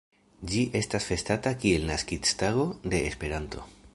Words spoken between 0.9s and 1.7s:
festata